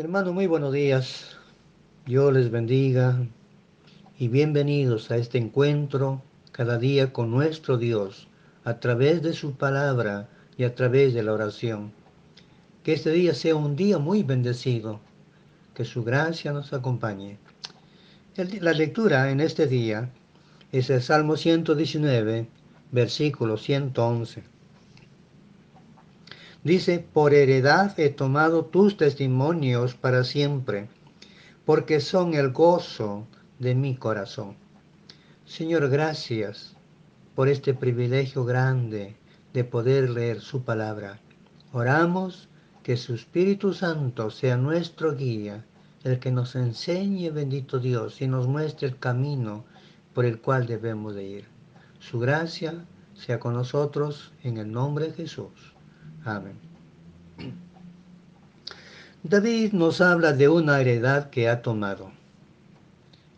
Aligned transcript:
Hermano, 0.00 0.32
muy 0.32 0.46
buenos 0.46 0.72
días. 0.72 1.36
Dios 2.06 2.32
les 2.32 2.50
bendiga 2.50 3.22
y 4.18 4.28
bienvenidos 4.28 5.10
a 5.10 5.18
este 5.18 5.36
encuentro 5.36 6.22
cada 6.52 6.78
día 6.78 7.12
con 7.12 7.30
nuestro 7.30 7.76
Dios 7.76 8.26
a 8.64 8.80
través 8.80 9.20
de 9.20 9.34
su 9.34 9.56
palabra 9.56 10.30
y 10.56 10.64
a 10.64 10.74
través 10.74 11.12
de 11.12 11.22
la 11.22 11.34
oración. 11.34 11.92
Que 12.82 12.94
este 12.94 13.10
día 13.10 13.34
sea 13.34 13.56
un 13.56 13.76
día 13.76 13.98
muy 13.98 14.22
bendecido, 14.22 15.00
que 15.74 15.84
su 15.84 16.02
gracia 16.02 16.54
nos 16.54 16.72
acompañe. 16.72 17.36
La 18.58 18.72
lectura 18.72 19.30
en 19.30 19.40
este 19.40 19.66
día 19.66 20.08
es 20.72 20.88
el 20.88 21.02
Salmo 21.02 21.36
119, 21.36 22.48
versículo 22.90 23.58
111. 23.58 24.59
Dice, 26.62 26.98
por 26.98 27.32
heredad 27.32 27.98
he 27.98 28.10
tomado 28.10 28.66
tus 28.66 28.98
testimonios 28.98 29.94
para 29.94 30.24
siempre, 30.24 30.90
porque 31.64 32.00
son 32.00 32.34
el 32.34 32.50
gozo 32.50 33.26
de 33.58 33.74
mi 33.74 33.96
corazón. 33.96 34.56
Señor, 35.46 35.88
gracias 35.88 36.76
por 37.34 37.48
este 37.48 37.72
privilegio 37.72 38.44
grande 38.44 39.16
de 39.54 39.64
poder 39.64 40.10
leer 40.10 40.42
su 40.42 40.62
palabra. 40.62 41.18
Oramos 41.72 42.50
que 42.82 42.98
su 42.98 43.14
Espíritu 43.14 43.72
Santo 43.72 44.30
sea 44.30 44.58
nuestro 44.58 45.16
guía, 45.16 45.64
el 46.04 46.18
que 46.18 46.30
nos 46.30 46.56
enseñe, 46.56 47.30
bendito 47.30 47.78
Dios, 47.78 48.20
y 48.20 48.26
nos 48.26 48.46
muestre 48.46 48.86
el 48.86 48.98
camino 48.98 49.64
por 50.12 50.26
el 50.26 50.42
cual 50.42 50.66
debemos 50.66 51.14
de 51.14 51.24
ir. 51.24 51.44
Su 52.00 52.18
gracia 52.18 52.84
sea 53.14 53.40
con 53.40 53.54
nosotros 53.54 54.32
en 54.42 54.58
el 54.58 54.70
nombre 54.70 55.06
de 55.06 55.14
Jesús. 55.14 55.79
Amén. 56.24 56.58
David 59.22 59.72
nos 59.72 60.00
habla 60.00 60.32
de 60.32 60.48
una 60.48 60.80
heredad 60.80 61.30
que 61.30 61.48
ha 61.48 61.62
tomado. 61.62 62.10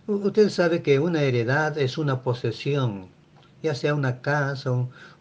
Usted 0.07 0.49
sabe 0.49 0.83
que 0.83 0.99
una 0.99 1.23
heredad 1.23 1.79
es 1.79 1.97
una 1.97 2.23
posesión, 2.23 3.07
ya 3.63 3.75
sea 3.75 3.95
una 3.95 4.21
casa, 4.21 4.71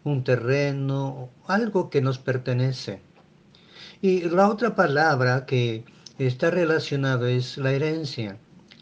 un, 0.04 0.24
terreno, 0.24 1.30
algo 1.46 1.88
que 1.88 2.00
nos 2.00 2.18
pertenece. 2.18 3.00
Y 4.00 4.22
la 4.28 4.48
otra 4.48 4.74
palabra 4.74 5.46
que 5.46 5.84
está 6.18 6.50
relacionada 6.50 7.30
es 7.30 7.58
la 7.58 7.72
herencia. 7.72 8.38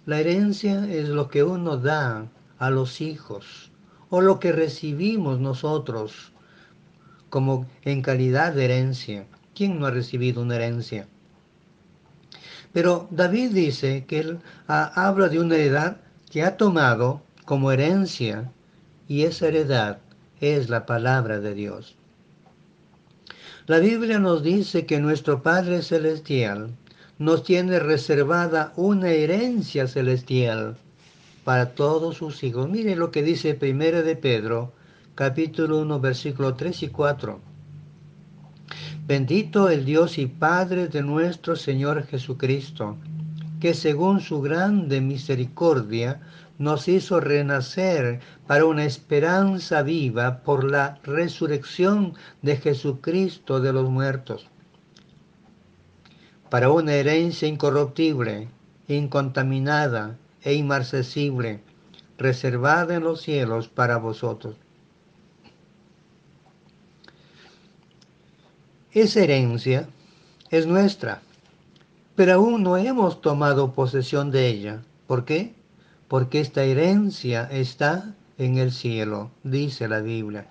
La 0.07 0.21
herencia 0.21 0.87
es 0.87 1.09
lo 1.09 1.29
que 1.29 1.45
uno 1.45 1.77
da 1.77 2.27
a 2.59 2.71
los 2.71 3.03
hijos 3.03 3.71
o 4.09 4.23
lo 4.23 4.41
que 4.41 4.53
recibimos 4.53 5.39
nosotros 5.39 6.33
como 7.31 7.67
en 7.85 8.03
calidad 8.03 8.53
de 8.53 8.67
herencia. 8.67 9.25
¿Quién 9.55 9.79
no 9.79 9.87
ha 9.87 9.91
recibido 9.91 10.43
una 10.43 10.57
herencia? 10.57 11.07
Pero 12.73 13.09
David 13.11 13.51
dice 13.53 14.05
que 14.07 14.21
él 14.21 14.39
ah, 14.69 14.93
habla 14.95 15.29
de 15.29 15.41
una 15.41 15.57
heredad 15.57 15.97
que 16.31 16.43
ha 16.43 16.57
tomado 16.57 17.23
como 17.45 17.73
herencia 17.73 18.53
y 19.09 19.23
esa 19.25 19.49
heredad 19.49 19.99
es 20.41 20.69
la 20.69 20.87
palabra 20.87 21.41
de 21.41 21.55
Dios. 21.55 21.97
La 23.67 23.79
Biblia 23.79 24.19
nos 24.19 24.43
dice 24.43 24.87
que 24.87 25.01
nuestro 25.01 25.43
Padre 25.43 25.83
Celestial 25.83 26.71
nos 27.19 27.43
tiene 27.43 27.79
reservada 27.79 28.73
una 28.77 29.11
herencia 29.11 29.87
celestial 29.87 30.77
para 31.45 31.75
todos 31.75 32.17
sus 32.17 32.43
hijos. 32.43 32.69
Mire 32.69 32.97
lo 32.97 33.11
que 33.11 33.23
dice 33.23 33.55
Primera 33.55 34.03
de 34.03 34.17
Pedro, 34.17 34.73
capítulo 35.21 35.81
1, 35.81 36.01
versículo 36.01 36.55
3 36.55 36.85
y 36.85 36.89
4. 36.89 37.41
Bendito 39.07 39.69
el 39.69 39.85
Dios 39.85 40.17
y 40.17 40.25
Padre 40.25 40.89
de 40.89 41.03
nuestro 41.03 41.57
Señor 41.57 42.07
Jesucristo, 42.07 42.97
que 43.61 43.75
según 43.75 44.21
su 44.21 44.41
grande 44.41 45.03
misericordia 45.03 46.23
nos 46.57 46.89
hizo 46.89 47.21
renacer 47.21 48.21
para 48.47 48.65
una 48.65 48.87
esperanza 48.87 49.83
viva 49.83 50.39
por 50.39 50.65
la 50.65 50.99
resurrección 51.03 52.15
de 52.41 52.57
Jesucristo 52.57 53.61
de 53.61 53.75
los 53.75 53.91
muertos, 53.91 54.49
para 56.49 56.71
una 56.71 56.95
herencia 56.95 57.47
incorruptible, 57.47 58.49
incontaminada 58.89 60.17
e 60.43 60.55
inmarcesible, 60.55 61.61
reservada 62.17 62.95
en 62.95 63.03
los 63.03 63.21
cielos 63.21 63.69
para 63.69 63.99
vosotros 63.99 64.57
Esa 68.93 69.21
herencia 69.21 69.89
es 70.51 70.67
nuestra, 70.67 71.23
pero 72.17 72.35
aún 72.35 72.65
no 72.65 72.77
hemos 72.77 73.21
tomado 73.21 73.73
posesión 73.73 74.33
de 74.33 74.49
ella. 74.49 74.83
¿Por 75.07 75.25
qué? 75.25 75.55
Porque 76.09 76.41
esta 76.41 76.65
herencia 76.65 77.49
está 77.53 78.17
en 78.37 78.59
el 78.59 78.73
cielo, 78.73 79.31
dice 79.45 79.87
la 79.87 80.01
Biblia. 80.01 80.49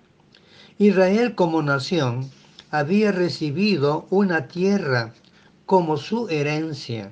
Israel 0.78 1.36
como 1.36 1.62
nación 1.62 2.32
había 2.72 3.12
recibido 3.12 4.08
una 4.10 4.48
tierra 4.48 5.12
como 5.66 5.98
su 5.98 6.30
herencia. 6.30 7.12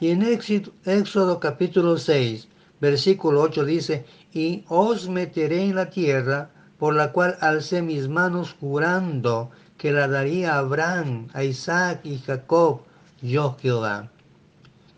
Y 0.00 0.10
en 0.10 0.22
Éxodo 0.22 1.38
capítulo 1.38 1.98
6, 1.98 2.48
versículo 2.80 3.42
8 3.42 3.64
dice, 3.64 4.04
y 4.32 4.64
os 4.66 5.08
meteré 5.08 5.62
en 5.62 5.76
la 5.76 5.88
tierra 5.88 6.50
por 6.78 6.96
la 6.96 7.12
cual 7.12 7.36
alcé 7.40 7.80
mis 7.80 8.08
manos 8.08 8.56
jurando 8.58 9.52
que 9.82 9.90
la 9.90 10.06
daría 10.06 10.54
a 10.54 10.58
Abraham, 10.58 11.26
a 11.34 11.42
Isaac 11.42 12.02
y 12.04 12.18
Jacob, 12.18 12.82
yo 13.20 13.56
Jehová. 13.60 14.08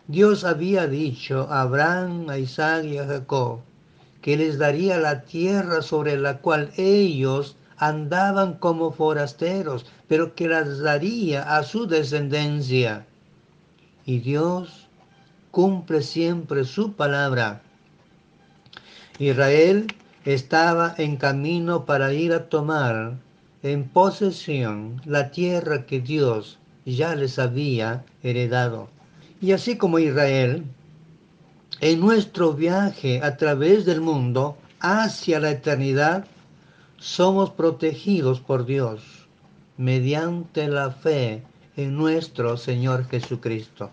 Dios 0.09 0.45
había 0.45 0.87
dicho 0.87 1.49
a 1.51 1.63
Abraham, 1.63 2.29
a 2.29 2.37
Isaac 2.37 2.85
y 2.85 2.99
a 2.99 3.07
Jacob 3.07 3.61
que 4.21 4.37
les 4.37 4.59
daría 4.59 4.99
la 4.99 5.23
tierra 5.23 5.81
sobre 5.81 6.19
la 6.19 6.39
cual 6.39 6.71
ellos 6.77 7.57
andaban 7.79 8.55
como 8.55 8.91
forasteros, 8.91 9.87
pero 10.07 10.35
que 10.35 10.49
las 10.49 10.81
daría 10.81 11.57
a 11.57 11.63
su 11.63 11.87
descendencia. 11.87 13.07
Y 14.05 14.21
Dios 14.21 14.89
cumple 15.51 16.03
siempre 16.03 16.65
su 16.65 16.93
palabra. 16.93 17.63
Israel 19.19 19.89
estaba 20.27 20.95
en 20.99 21.17
camino 21.17 21.87
para 21.87 22.13
ir 22.13 22.35
a 22.35 22.51
tomar 22.51 23.15
en 23.65 23.89
posesión 23.89 25.01
la 25.07 25.31
tierra 25.31 25.87
que 25.87 25.99
Dios 25.99 26.59
ya 26.85 27.17
les 27.17 27.39
había 27.39 28.05
heredado. 28.23 28.91
Y 29.41 29.53
así 29.53 29.79
como 29.79 29.99
Israel, 29.99 30.65
en 31.81 32.01
nuestro 32.01 32.53
viaje 32.53 33.23
a 33.23 33.39
través 33.39 33.87
del 33.87 34.03
mundo 34.03 34.59
hacia 34.81 35.41
la 35.41 35.51
eternidad, 35.51 36.27
somos 36.99 37.51
protegidos 37.51 38.41
por 38.41 38.67
Dios 38.67 39.29
mediante 39.79 40.69
la 40.69 40.91
fe 40.91 41.43
en 41.77 41.97
nuestro 41.97 42.59
Señor 42.59 43.09
Jesucristo. 43.09 43.91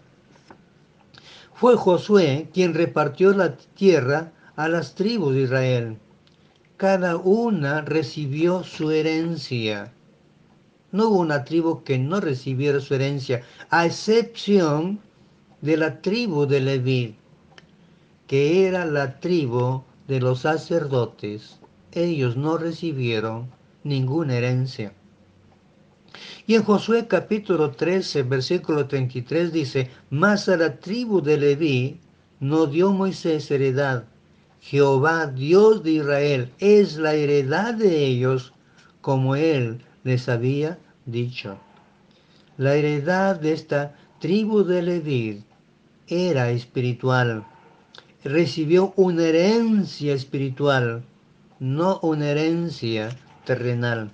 Fue 1.53 1.77
Josué 1.77 2.49
quien 2.53 2.73
repartió 2.73 3.31
la 3.31 3.55
tierra 3.55 4.33
a 4.57 4.67
las 4.67 4.95
tribus 4.95 5.33
de 5.33 5.41
Israel 5.43 5.97
cada 6.81 7.15
una 7.17 7.81
recibió 7.81 8.63
su 8.63 8.89
herencia. 8.89 9.93
No 10.91 11.09
hubo 11.09 11.19
una 11.19 11.43
tribu 11.43 11.83
que 11.83 11.99
no 11.99 12.19
recibiera 12.19 12.79
su 12.79 12.95
herencia, 12.95 13.43
a 13.69 13.85
excepción 13.85 14.99
de 15.61 15.77
la 15.77 16.01
tribu 16.01 16.47
de 16.47 16.59
Leví, 16.59 17.15
que 18.25 18.67
era 18.67 18.87
la 18.87 19.19
tribu 19.19 19.83
de 20.07 20.21
los 20.21 20.39
sacerdotes. 20.39 21.59
Ellos 21.91 22.35
no 22.35 22.57
recibieron 22.57 23.51
ninguna 23.83 24.37
herencia. 24.37 24.91
Y 26.47 26.55
en 26.55 26.63
Josué 26.63 27.05
capítulo 27.05 27.69
13, 27.69 28.23
versículo 28.23 28.87
33 28.87 29.53
dice, 29.53 29.91
mas 30.09 30.49
a 30.49 30.57
la 30.57 30.79
tribu 30.79 31.21
de 31.21 31.37
Leví 31.37 31.99
no 32.39 32.65
dio 32.65 32.91
Moisés 32.91 33.51
heredad, 33.51 34.05
Jehová, 34.61 35.25
Dios 35.25 35.81
de 35.81 35.93
Israel, 35.93 36.53
es 36.59 36.97
la 36.97 37.15
heredad 37.15 37.73
de 37.73 38.05
ellos, 38.05 38.53
como 39.01 39.35
él 39.35 39.81
les 40.03 40.29
había 40.29 40.77
dicho. 41.07 41.57
La 42.57 42.75
heredad 42.75 43.39
de 43.39 43.53
esta 43.53 43.95
tribu 44.19 44.63
de 44.63 44.83
Leví 44.83 45.43
era 46.07 46.51
espiritual. 46.51 47.43
Recibió 48.23 48.93
una 48.97 49.23
herencia 49.23 50.13
espiritual, 50.13 51.03
no 51.59 51.99
una 52.03 52.29
herencia 52.29 53.09
terrenal. 53.45 54.11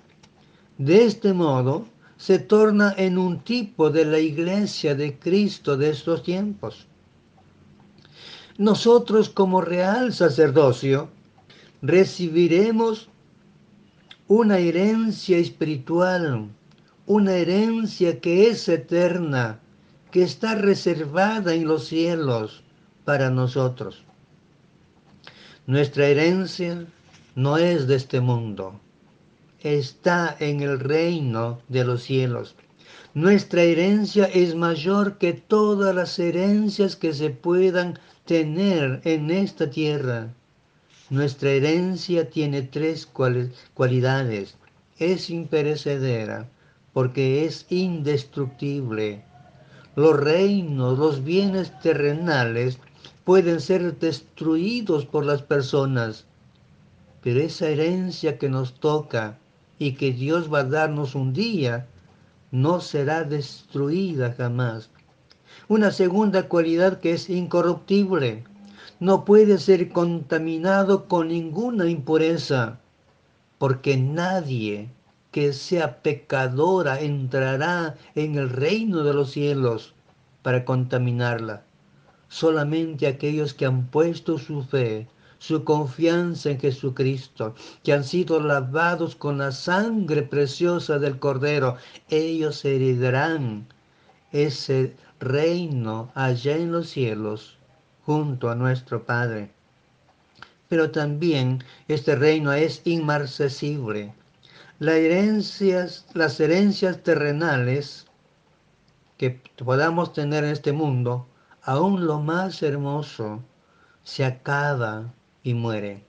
De 0.77 1.03
este 1.03 1.33
modo, 1.33 1.87
se 2.15 2.39
torna 2.39 2.95
en 2.97 3.17
un 3.17 3.41
tipo 3.41 3.89
de 3.89 4.05
la 4.05 4.19
iglesia 4.19 4.95
de 4.95 5.19
Cristo 5.19 5.75
de 5.75 5.89
estos 5.89 6.23
tiempos 6.23 6.87
nosotros 8.57 9.29
como 9.29 9.61
real 9.61 10.13
sacerdocio 10.13 11.09
recibiremos 11.81 13.09
una 14.27 14.57
herencia 14.57 15.37
espiritual, 15.37 16.49
una 17.05 17.33
herencia 17.33 18.19
que 18.19 18.49
es 18.49 18.67
eterna, 18.67 19.59
que 20.11 20.23
está 20.23 20.55
reservada 20.55 21.53
en 21.53 21.67
los 21.67 21.85
cielos 21.85 22.63
para 23.05 23.29
nosotros. 23.29 24.03
Nuestra 25.67 26.07
herencia 26.07 26.85
no 27.35 27.57
es 27.57 27.87
de 27.87 27.95
este 27.95 28.21
mundo, 28.21 28.79
está 29.61 30.35
en 30.39 30.61
el 30.61 30.79
reino 30.79 31.59
de 31.67 31.83
los 31.83 32.03
cielos. 32.03 32.55
Nuestra 33.13 33.61
herencia 33.61 34.25
es 34.25 34.55
mayor 34.55 35.17
que 35.17 35.33
todas 35.33 35.93
las 35.93 36.17
herencias 36.19 36.95
que 36.95 37.13
se 37.13 37.29
puedan 37.29 37.99
tener 38.27 38.99
en 39.05 39.31
esta 39.31 39.69
tierra. 39.69 40.33
Nuestra 41.09 41.49
herencia 41.51 42.29
tiene 42.29 42.61
tres 42.61 43.07
cualidades. 43.73 44.57
Es 44.99 45.29
imperecedera 45.29 46.49
porque 46.91 47.45
es 47.45 47.65
indestructible. 47.69 49.23
Los 49.95 50.19
reinos, 50.19 50.99
los 50.99 51.23
bienes 51.23 51.71
terrenales 51.79 52.79
pueden 53.23 53.61
ser 53.61 53.97
destruidos 53.97 55.05
por 55.05 55.25
las 55.25 55.41
personas, 55.41 56.25
pero 57.23 57.39
esa 57.39 57.69
herencia 57.69 58.37
que 58.37 58.49
nos 58.49 58.73
toca 58.79 59.37
y 59.79 59.93
que 59.93 60.11
Dios 60.11 60.53
va 60.53 60.59
a 60.59 60.63
darnos 60.65 61.15
un 61.15 61.31
día, 61.31 61.87
no 62.51 62.81
será 62.81 63.23
destruida 63.23 64.33
jamás. 64.37 64.89
Una 65.69 65.91
segunda 65.91 66.47
cualidad 66.47 67.01
que 67.01 67.11
es 67.11 67.29
incorruptible. 67.29 68.45
No 69.01 69.25
puede 69.25 69.57
ser 69.57 69.89
contaminado 69.89 71.09
con 71.09 71.27
ninguna 71.27 71.89
impureza, 71.89 72.79
porque 73.57 73.97
nadie 73.97 74.89
que 75.31 75.51
sea 75.51 76.01
pecadora 76.01 77.01
entrará 77.01 77.97
en 78.15 78.35
el 78.35 78.49
reino 78.49 79.03
de 79.03 79.13
los 79.13 79.31
cielos 79.31 79.93
para 80.41 80.63
contaminarla. 80.63 81.63
Solamente 82.29 83.05
aquellos 83.05 83.53
que 83.53 83.65
han 83.65 83.87
puesto 83.87 84.37
su 84.37 84.63
fe, 84.63 85.09
su 85.37 85.65
confianza 85.65 86.51
en 86.51 86.61
Jesucristo, 86.61 87.55
que 87.83 87.91
han 87.91 88.05
sido 88.05 88.39
lavados 88.39 89.17
con 89.17 89.39
la 89.39 89.51
sangre 89.51 90.23
preciosa 90.23 90.97
del 90.97 91.19
Cordero, 91.19 91.75
ellos 92.09 92.63
heredarán 92.63 93.67
ese 94.31 94.95
reino 95.19 96.11
allá 96.15 96.55
en 96.55 96.71
los 96.71 96.89
cielos 96.89 97.57
junto 98.05 98.49
a 98.49 98.55
nuestro 98.55 99.05
Padre. 99.05 99.51
Pero 100.69 100.91
también 100.91 101.63
este 101.87 102.15
reino 102.15 102.53
es 102.53 102.81
inmarcesible. 102.85 104.13
Las 104.79 104.95
herencias, 104.95 106.05
las 106.13 106.39
herencias 106.39 107.01
terrenales 107.03 108.05
que 109.17 109.41
podamos 109.63 110.13
tener 110.13 110.43
en 110.43 110.51
este 110.51 110.71
mundo, 110.71 111.27
aún 111.63 112.05
lo 112.05 112.19
más 112.19 112.61
hermoso, 112.61 113.41
se 114.03 114.23
acaba 114.23 115.13
y 115.43 115.53
muere. 115.53 116.05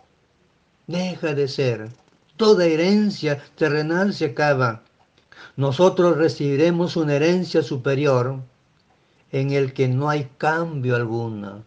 Deja 0.86 1.34
de 1.34 1.48
ser. 1.48 1.88
Toda 2.36 2.66
herencia 2.66 3.42
terrenal 3.56 4.12
se 4.12 4.26
acaba. 4.26 4.82
Nosotros 5.56 6.16
recibiremos 6.16 6.96
una 6.96 7.14
herencia 7.14 7.62
superior 7.62 8.40
en 9.32 9.52
el 9.52 9.72
que 9.72 9.88
no 9.88 10.08
hay 10.08 10.30
cambio 10.38 10.96
alguno. 10.96 11.64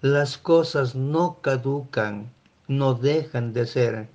Las 0.00 0.38
cosas 0.38 0.94
no 0.94 1.38
caducan, 1.40 2.32
no 2.68 2.94
dejan 2.94 3.52
de 3.52 3.66
ser. 3.66 4.08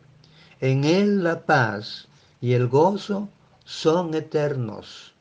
En 0.60 0.84
él 0.84 1.24
la 1.24 1.46
paz 1.46 2.08
y 2.40 2.54
el 2.54 2.68
gozo 2.68 3.30
son 3.66 4.14
eternos. 4.14 5.14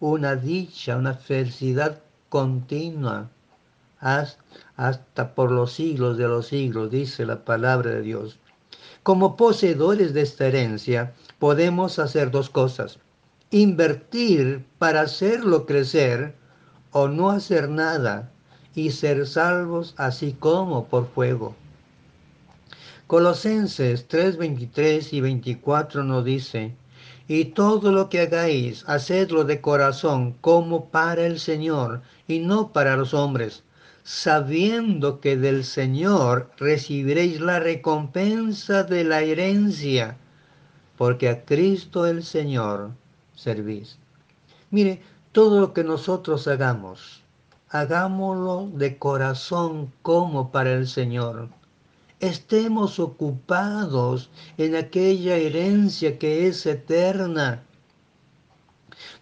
Una 0.00 0.36
dicha, 0.36 0.96
una 0.96 1.14
felicidad 1.14 2.00
continua 2.28 3.30
hasta 4.00 5.34
por 5.34 5.50
los 5.50 5.72
siglos 5.72 6.16
de 6.16 6.26
los 6.26 6.46
siglos, 6.46 6.90
dice 6.90 7.26
la 7.26 7.44
palabra 7.44 7.90
de 7.90 8.02
Dios. 8.02 8.38
Como 9.02 9.36
poseedores 9.36 10.14
de 10.14 10.22
esta 10.22 10.46
herencia, 10.46 11.14
podemos 11.38 11.98
hacer 11.98 12.30
dos 12.30 12.50
cosas. 12.50 12.98
Invertir 13.50 14.64
para 14.78 15.02
hacerlo 15.02 15.66
crecer 15.66 16.34
o 16.92 17.08
no 17.08 17.30
hacer 17.30 17.68
nada 17.68 18.30
y 18.74 18.90
ser 18.90 19.26
salvos 19.26 19.94
así 19.96 20.32
como 20.38 20.86
por 20.86 21.08
fuego. 21.08 21.54
Colosenses 23.06 24.06
3, 24.06 24.36
23 24.36 25.12
y 25.12 25.20
24 25.20 26.04
nos 26.04 26.24
dice, 26.24 26.74
y 27.26 27.46
todo 27.46 27.92
lo 27.92 28.08
que 28.08 28.20
hagáis, 28.20 28.84
hacedlo 28.88 29.44
de 29.44 29.60
corazón 29.60 30.36
como 30.40 30.86
para 30.90 31.26
el 31.26 31.38
Señor 31.38 32.02
y 32.26 32.40
no 32.40 32.72
para 32.72 32.96
los 32.96 33.14
hombres, 33.14 33.62
sabiendo 34.02 35.20
que 35.20 35.36
del 35.36 35.64
Señor 35.64 36.50
recibiréis 36.56 37.40
la 37.40 37.60
recompensa 37.60 38.82
de 38.82 39.04
la 39.04 39.22
herencia, 39.22 40.16
porque 40.96 41.28
a 41.28 41.44
Cristo 41.44 42.06
el 42.06 42.22
Señor 42.22 42.90
servís. 43.34 43.98
Mire, 44.70 45.00
todo 45.32 45.60
lo 45.60 45.72
que 45.72 45.84
nosotros 45.84 46.48
hagamos, 46.48 47.22
hagámoslo 47.68 48.68
de 48.74 48.98
corazón 48.98 49.92
como 50.02 50.50
para 50.50 50.72
el 50.72 50.88
Señor. 50.88 51.48
Estemos 52.18 52.98
ocupados 52.98 54.30
en 54.58 54.74
aquella 54.74 55.36
herencia 55.36 56.18
que 56.18 56.48
es 56.48 56.66
eterna. 56.66 57.62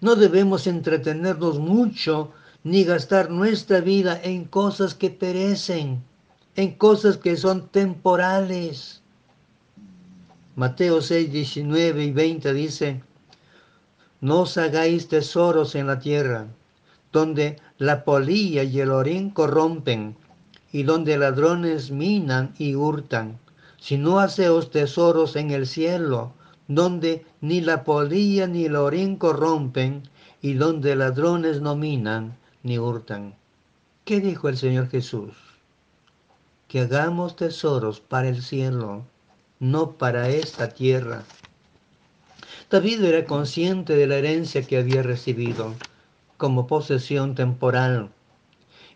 No 0.01 0.17
debemos 0.17 0.67
entretenernos 0.67 1.59
mucho 1.59 2.33
ni 2.65 2.85
gastar 2.85 3.31
nuestra 3.31 3.81
vida 3.81 4.19
en 4.23 4.45
cosas 4.47 4.95
que 4.95 5.11
perecen, 5.11 6.03
en 6.57 6.73
cosas 6.73 7.19
que 7.19 7.37
son 7.37 7.69
temporales. 7.69 9.03
Mateo 10.57 11.03
6, 11.03 11.31
19 11.31 12.05
y 12.05 12.13
20 12.13 12.53
dice, 12.53 13.03
no 14.21 14.41
os 14.43 14.59
hagáis 14.59 15.09
tesoros 15.09 15.75
en 15.75 15.87
la 15.87 15.99
tierra, 15.99 16.47
donde 17.13 17.59
la 17.79 18.05
polilla 18.05 18.63
y 18.63 18.81
el 18.81 18.91
orín 18.91 19.31
corrompen, 19.31 20.17
y 20.73 20.83
donde 20.83 21.17
ladrones 21.17 21.91
minan 21.91 22.55
y 22.59 22.75
hurtan, 22.75 23.39
sino 23.79 24.19
haceos 24.19 24.71
tesoros 24.71 25.37
en 25.37 25.51
el 25.51 25.67
cielo, 25.67 26.33
donde 26.67 27.25
ni 27.41 27.61
la 27.61 27.85
polilla 27.85 28.47
ni 28.47 28.67
el 28.67 28.77
orín 28.77 29.17
corrompen, 29.17 30.03
y 30.43 30.55
donde 30.55 30.95
ladrones 30.95 31.61
no 31.61 31.77
minan 31.77 32.37
ni 32.63 32.79
hurtan. 32.79 33.35
¿Qué 34.05 34.21
dijo 34.21 34.49
el 34.49 34.57
Señor 34.57 34.89
Jesús? 34.89 35.35
Que 36.67 36.81
hagamos 36.81 37.37
tesoros 37.37 38.01
para 38.01 38.29
el 38.29 38.43
cielo, 38.43 39.05
no 39.59 39.93
para 39.93 40.29
esta 40.29 40.69
tierra. 40.69 41.25
David 42.71 43.03
era 43.03 43.25
consciente 43.25 43.97
de 43.97 44.07
la 44.07 44.17
herencia 44.17 44.63
que 44.63 44.77
había 44.77 45.03
recibido 45.03 45.75
como 46.37 46.67
posesión 46.67 47.35
temporal. 47.35 48.11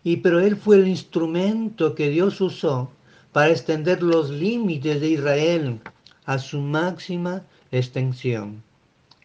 Y 0.04 0.18
pero 0.18 0.40
él 0.40 0.56
fue 0.56 0.76
el 0.76 0.88
instrumento 0.88 1.94
que 1.94 2.10
Dios 2.10 2.42
usó 2.42 2.90
para 3.32 3.48
extender 3.48 4.02
los 4.02 4.28
límites 4.28 5.00
de 5.00 5.08
Israel 5.08 5.80
a 6.26 6.38
su 6.38 6.60
máxima 6.60 7.44
extensión. 7.70 8.62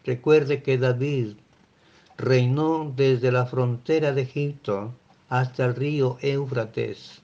Recuerde 0.06 0.62
que 0.62 0.78
David 0.78 1.34
reinó 2.16 2.90
desde 2.96 3.30
la 3.30 3.44
frontera 3.44 4.14
de 4.14 4.22
Egipto 4.22 4.94
hasta 5.28 5.66
el 5.66 5.74
río 5.74 6.16
Éufrates. 6.22 7.20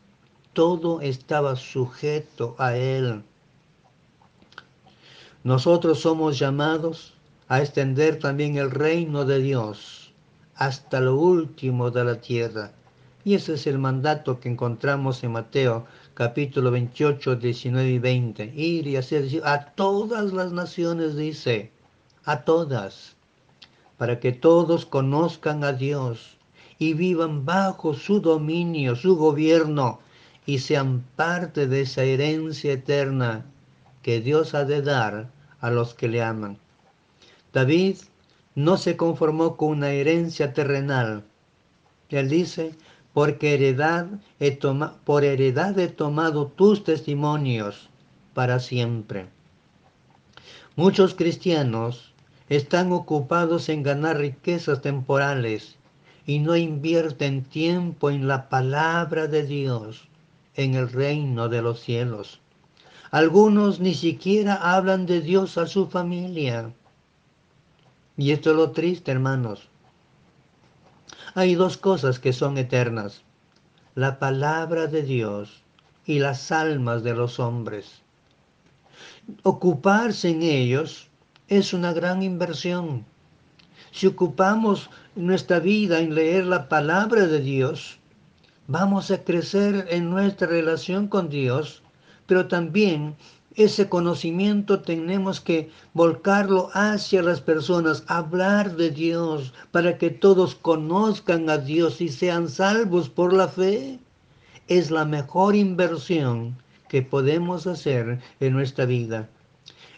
Todo 0.53 1.01
estaba 1.01 1.57
sujeto 1.57 2.55
a 2.59 2.77
él. 2.77 3.23
Nosotros 5.43 6.01
somos 6.01 6.39
llamados 6.39 7.14
a 7.49 7.61
extender 7.61 8.19
también 8.19 8.57
el 8.57 8.71
reino 8.71 9.25
de 9.25 9.39
Dios 9.41 10.13
hasta 10.55 11.01
lo 11.01 11.17
último 11.17 11.91
de 11.91 12.05
la 12.05 12.21
tierra. 12.21 12.73
Y 13.25 13.35
ese 13.35 13.55
es 13.55 13.67
el 13.67 13.79
mandato 13.79 14.39
que 14.39 14.49
encontramos 14.49 15.25
en 15.25 15.33
Mateo 15.33 15.87
capítulo 16.15 16.71
28, 16.71 17.37
19 17.37 17.91
y 17.91 17.99
20. 17.99 18.53
Ir 18.55 18.87
y 18.87 18.97
hacer 18.97 19.29
a 19.45 19.65
todas 19.75 20.33
las 20.33 20.53
naciones, 20.53 21.17
dice, 21.17 21.73
a 22.25 22.45
todas, 22.45 23.17
para 23.97 24.21
que 24.21 24.33
todos 24.33 24.87
conozcan 24.87 25.65
a 25.65 25.73
Dios 25.73 26.37
y 26.79 26.95
vivan 26.95 27.45
bajo 27.45 27.95
su 27.95 28.21
dominio, 28.21 28.97
su 28.97 29.17
gobierno, 29.17 30.01
y 30.47 30.59
sean 30.59 31.05
parte 31.17 31.67
de 31.67 31.83
esa 31.83 32.03
herencia 32.05 32.73
eterna 32.73 33.47
que 34.03 34.21
Dios 34.21 34.55
ha 34.55 34.65
de 34.65 34.83
dar 34.83 35.31
a 35.61 35.71
los 35.71 35.95
que 35.95 36.09
le 36.09 36.23
aman. 36.23 36.59
David 37.55 37.99
no 38.57 38.77
se 38.77 38.97
conformó 38.97 39.57
con 39.57 39.69
una 39.69 39.91
herencia 39.91 40.53
terrenal. 40.53 41.23
Él 42.09 42.29
dice, 42.29 42.75
porque 43.13 43.55
heredad 43.55 44.09
he 44.41 44.59
por 45.05 45.25
heredad 45.25 45.79
he 45.79 45.87
tomado 45.87 46.49
tus 46.49 46.83
testimonios 46.83 47.91
para 48.35 48.59
siempre. 48.59 49.27
Muchos 50.75 51.15
cristianos 51.15 52.13
están 52.49 52.91
ocupados 52.91 53.69
en 53.69 53.85
ganar 53.85 54.19
riquezas 54.19 54.83
temporales 54.83 55.77
y 56.27 56.41
no 56.41 56.57
invierten 56.57 57.45
tiempo 57.45 58.11
en 58.11 58.27
la 58.27 58.49
palabra 58.49 59.29
de 59.29 59.45
Dios, 59.45 60.09
en 60.57 60.75
el 60.75 60.91
reino 60.91 61.49
de 61.49 61.63
los 61.63 61.79
cielos. 61.79 62.41
Algunos 63.13 63.79
ni 63.79 63.95
siquiera 63.95 64.55
hablan 64.57 65.07
de 65.07 65.21
Dios 65.21 65.57
a 65.57 65.69
su 65.69 65.87
familia. 65.87 66.73
Y 68.17 68.31
esto 68.31 68.51
es 68.51 68.57
lo 68.57 68.71
triste, 68.71 69.11
hermanos. 69.11 69.69
Hay 71.35 71.57
dos 71.57 71.77
cosas 71.77 72.21
que 72.21 72.33
son 72.33 72.59
eternas. 72.59 73.23
La 73.97 74.19
palabra 74.19 74.87
de 74.87 75.03
Dios 75.03 75.63
y 76.07 76.21
las 76.21 76.53
almas 76.53 77.03
de 77.03 77.15
los 77.15 77.41
hombres. 77.41 78.03
Ocuparse 79.43 80.31
en 80.31 80.43
ellos 80.43 81.09
es 81.49 81.73
una 81.73 81.93
gran 81.93 82.23
inversión. 82.23 83.05
Si 83.91 84.07
ocupamos 84.07 84.91
nuestra 85.17 85.59
vida 85.59 86.01
en 86.01 86.15
leer 86.15 86.47
la 86.47 86.69
palabra 86.69 87.27
de 87.27 87.41
Dios, 87.41 87.99
vamos 88.67 89.11
a 89.11 89.25
crecer 89.25 89.87
en 89.91 90.11
nuestra 90.11 90.47
relación 90.47 91.09
con 91.09 91.29
Dios, 91.29 91.83
pero 92.27 92.47
también 92.47 93.17
ese 93.57 93.89
conocimiento 93.89 94.81
tenemos 94.81 95.41
que 95.41 95.71
volcarlo 95.93 96.71
hacia 96.75 97.23
las 97.23 97.41
personas, 97.41 98.03
hablar 98.09 98.75
de 98.77 98.91
Dios 98.91 99.55
para 99.71 99.97
que 99.97 100.11
todos 100.11 100.57
conozcan 100.57 101.49
a 101.49 101.59
Dios 101.59 102.01
y 102.01 102.09
sean 102.09 102.49
salvos 102.49 103.09
por 103.09 103.33
la 103.33 103.47
fe. 103.47 104.01
Es 104.67 104.91
la 104.91 105.05
mejor 105.05 105.55
inversión 105.55 106.57
que 106.89 107.03
podemos 107.03 107.69
hacer 107.69 108.21
en 108.41 108.53
nuestra 108.55 108.87
vida. 108.87 109.29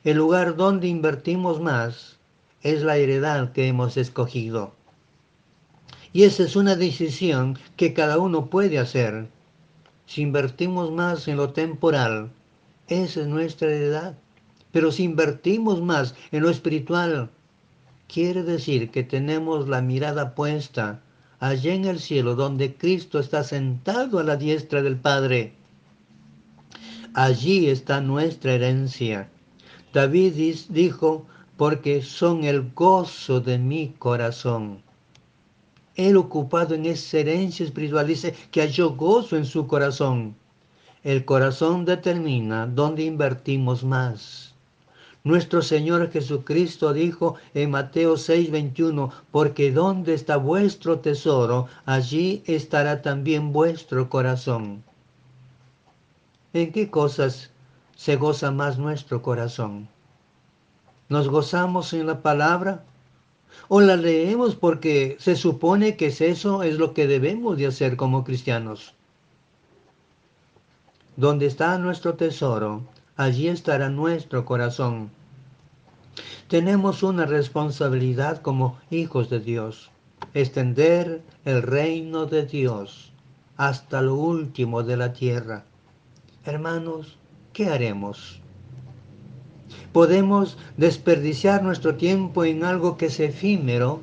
El 0.04 0.18
lugar 0.18 0.56
donde 0.56 0.88
invertimos 0.88 1.60
más 1.60 2.18
es 2.62 2.82
la 2.82 2.98
heredad 2.98 3.52
que 3.52 3.68
hemos 3.68 3.96
escogido. 3.96 4.74
Y 6.12 6.24
esa 6.24 6.42
es 6.42 6.56
una 6.56 6.76
decisión 6.76 7.58
que 7.76 7.94
cada 7.94 8.18
uno 8.18 8.46
puede 8.46 8.78
hacer. 8.78 9.28
Si 10.06 10.22
invertimos 10.22 10.90
más 10.90 11.26
en 11.28 11.36
lo 11.36 11.50
temporal, 11.50 12.30
esa 12.88 13.20
es 13.20 13.26
nuestra 13.26 13.68
heredad. 13.68 14.16
Pero 14.72 14.92
si 14.92 15.04
invertimos 15.04 15.80
más 15.80 16.14
en 16.32 16.42
lo 16.42 16.50
espiritual, 16.50 17.30
quiere 18.08 18.42
decir 18.42 18.90
que 18.90 19.02
tenemos 19.02 19.68
la 19.68 19.80
mirada 19.80 20.34
puesta 20.34 21.02
allá 21.40 21.74
en 21.74 21.84
el 21.84 22.00
cielo 22.00 22.34
donde 22.34 22.74
Cristo 22.74 23.18
está 23.18 23.42
sentado 23.44 24.18
a 24.18 24.24
la 24.24 24.36
diestra 24.36 24.82
del 24.82 24.96
Padre. 24.96 25.54
Allí 27.14 27.68
está 27.68 28.00
nuestra 28.00 28.52
herencia. 28.52 29.30
David 29.92 30.34
dijo, 30.68 31.26
porque 31.56 32.02
son 32.02 32.44
el 32.44 32.70
gozo 32.74 33.40
de 33.40 33.58
mi 33.58 33.94
corazón. 33.98 34.82
Él 35.94 36.18
ocupado 36.18 36.74
en 36.74 36.84
esa 36.84 37.18
herencia 37.18 37.64
espiritual 37.64 38.06
dice 38.06 38.34
que 38.50 38.60
halló 38.60 38.90
gozo 38.90 39.36
en 39.36 39.46
su 39.46 39.66
corazón. 39.66 40.36
El 41.06 41.24
corazón 41.24 41.84
determina 41.84 42.66
dónde 42.66 43.04
invertimos 43.04 43.84
más. 43.84 44.56
Nuestro 45.22 45.62
Señor 45.62 46.10
Jesucristo 46.10 46.92
dijo 46.92 47.36
en 47.54 47.70
Mateo 47.70 48.16
6:21, 48.16 49.12
porque 49.30 49.70
donde 49.70 50.14
está 50.14 50.36
vuestro 50.36 50.98
tesoro, 50.98 51.68
allí 51.84 52.42
estará 52.46 53.02
también 53.02 53.52
vuestro 53.52 54.10
corazón. 54.10 54.82
¿En 56.52 56.72
qué 56.72 56.90
cosas 56.90 57.52
se 57.94 58.16
goza 58.16 58.50
más 58.50 58.76
nuestro 58.76 59.22
corazón? 59.22 59.88
¿Nos 61.08 61.28
gozamos 61.28 61.92
en 61.92 62.08
la 62.08 62.20
palabra? 62.20 62.82
¿O 63.68 63.80
la 63.80 63.94
leemos 63.94 64.56
porque 64.56 65.16
se 65.20 65.36
supone 65.36 65.96
que 65.96 66.08
eso 66.08 66.64
es 66.64 66.78
lo 66.78 66.94
que 66.94 67.06
debemos 67.06 67.58
de 67.58 67.68
hacer 67.68 67.96
como 67.96 68.24
cristianos? 68.24 68.95
Donde 71.16 71.46
está 71.46 71.78
nuestro 71.78 72.14
tesoro, 72.14 72.82
allí 73.16 73.48
estará 73.48 73.88
nuestro 73.88 74.44
corazón. 74.44 75.10
Tenemos 76.48 77.02
una 77.02 77.24
responsabilidad 77.24 78.42
como 78.42 78.78
hijos 78.90 79.30
de 79.30 79.40
Dios, 79.40 79.90
extender 80.34 81.22
el 81.44 81.62
reino 81.62 82.26
de 82.26 82.44
Dios 82.44 83.12
hasta 83.56 84.02
lo 84.02 84.14
último 84.14 84.82
de 84.82 84.98
la 84.98 85.14
tierra. 85.14 85.64
Hermanos, 86.44 87.16
¿qué 87.52 87.70
haremos? 87.70 88.40
Podemos 89.92 90.58
desperdiciar 90.76 91.62
nuestro 91.62 91.96
tiempo 91.96 92.44
en 92.44 92.62
algo 92.62 92.98
que 92.98 93.06
es 93.06 93.18
efímero 93.20 94.00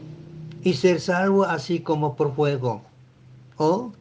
y 0.64 0.74
ser 0.74 1.00
salvo 1.00 1.44
así 1.44 1.80
como 1.82 2.16
por 2.16 2.36
fuego. 2.36 2.82
O 3.58 3.92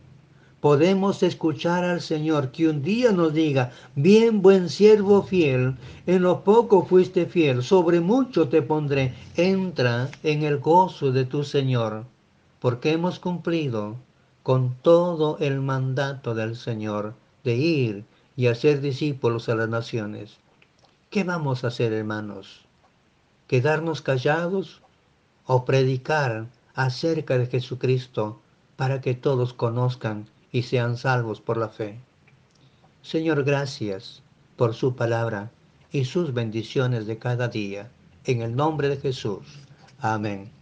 podemos 0.62 1.24
escuchar 1.24 1.82
al 1.82 2.00
Señor 2.00 2.52
que 2.52 2.68
un 2.68 2.82
día 2.82 3.10
nos 3.10 3.34
diga, 3.34 3.72
bien 3.96 4.42
buen 4.42 4.68
siervo 4.68 5.24
fiel, 5.24 5.76
en 6.06 6.22
lo 6.22 6.44
poco 6.44 6.84
fuiste 6.84 7.26
fiel, 7.26 7.64
sobre 7.64 7.98
mucho 7.98 8.48
te 8.48 8.62
pondré, 8.62 9.12
entra 9.34 10.08
en 10.22 10.44
el 10.44 10.58
gozo 10.58 11.10
de 11.10 11.24
tu 11.24 11.42
Señor, 11.42 12.04
porque 12.60 12.92
hemos 12.92 13.18
cumplido 13.18 13.96
con 14.44 14.76
todo 14.82 15.36
el 15.40 15.60
mandato 15.60 16.32
del 16.32 16.54
Señor 16.54 17.14
de 17.42 17.56
ir 17.56 18.04
y 18.36 18.46
hacer 18.46 18.80
discípulos 18.80 19.48
a 19.48 19.56
las 19.56 19.68
naciones. 19.68 20.36
¿Qué 21.10 21.24
vamos 21.24 21.64
a 21.64 21.68
hacer, 21.68 21.92
hermanos? 21.92 22.60
¿Quedarnos 23.48 24.00
callados 24.00 24.80
o 25.44 25.64
predicar 25.64 26.46
acerca 26.76 27.36
de 27.36 27.46
Jesucristo 27.46 28.38
para 28.76 29.00
que 29.00 29.14
todos 29.14 29.54
conozcan 29.54 30.28
y 30.52 30.62
sean 30.62 30.96
salvos 30.96 31.40
por 31.40 31.56
la 31.56 31.68
fe? 31.68 31.98
Señor, 33.02 33.42
gracias 33.42 34.22
por 34.56 34.74
su 34.74 34.94
palabra 34.94 35.50
y 35.90 36.04
sus 36.04 36.32
bendiciones 36.32 37.06
de 37.06 37.18
cada 37.18 37.48
día. 37.48 37.90
En 38.24 38.42
el 38.42 38.54
nombre 38.54 38.88
de 38.88 38.98
Jesús. 38.98 39.58
Amén. 39.98 40.61